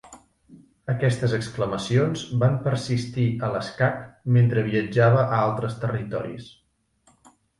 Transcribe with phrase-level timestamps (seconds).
[0.93, 4.01] Aquestes exclamacions van persistir a l'escac
[4.37, 6.49] mentre viatjava a altres territoris.